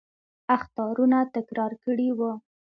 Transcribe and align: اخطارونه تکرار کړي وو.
اخطارونه 0.55 1.17
تکرار 1.35 1.71
کړي 1.83 2.09
وو. 2.17 2.31